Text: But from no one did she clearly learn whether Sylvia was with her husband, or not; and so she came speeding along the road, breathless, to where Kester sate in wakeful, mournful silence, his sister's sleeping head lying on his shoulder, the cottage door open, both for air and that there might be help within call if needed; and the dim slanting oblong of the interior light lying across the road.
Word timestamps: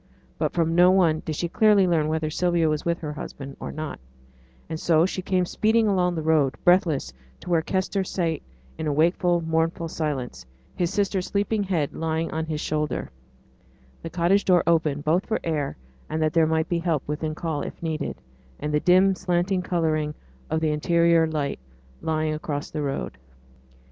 But 0.39 0.53
from 0.53 0.73
no 0.73 0.89
one 0.89 1.21
did 1.25 1.35
she 1.35 1.47
clearly 1.47 1.87
learn 1.87 2.07
whether 2.07 2.31
Sylvia 2.31 2.67
was 2.67 2.83
with 2.83 3.01
her 3.01 3.13
husband, 3.13 3.55
or 3.59 3.71
not; 3.71 3.99
and 4.67 4.79
so 4.79 5.05
she 5.05 5.21
came 5.21 5.45
speeding 5.45 5.87
along 5.87 6.15
the 6.15 6.23
road, 6.23 6.55
breathless, 6.63 7.13
to 7.41 7.51
where 7.51 7.61
Kester 7.61 8.03
sate 8.03 8.41
in 8.79 8.95
wakeful, 8.95 9.41
mournful 9.41 9.87
silence, 9.89 10.43
his 10.75 10.91
sister's 10.91 11.27
sleeping 11.27 11.61
head 11.61 11.93
lying 11.93 12.31
on 12.31 12.47
his 12.47 12.59
shoulder, 12.59 13.11
the 14.01 14.09
cottage 14.09 14.43
door 14.43 14.63
open, 14.65 15.01
both 15.01 15.27
for 15.27 15.39
air 15.43 15.77
and 16.09 16.19
that 16.19 16.33
there 16.33 16.47
might 16.47 16.67
be 16.67 16.79
help 16.79 17.03
within 17.07 17.35
call 17.35 17.61
if 17.61 17.83
needed; 17.83 18.15
and 18.59 18.73
the 18.73 18.79
dim 18.79 19.13
slanting 19.13 19.63
oblong 19.67 20.15
of 20.49 20.61
the 20.61 20.71
interior 20.71 21.27
light 21.27 21.59
lying 22.01 22.33
across 22.33 22.71
the 22.71 22.81
road. 22.81 23.19